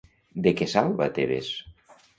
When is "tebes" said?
1.19-1.53